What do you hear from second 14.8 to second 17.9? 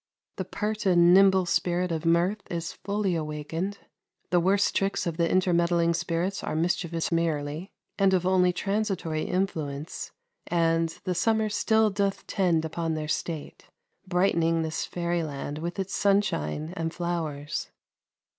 fairyland with its sunshine and flowers.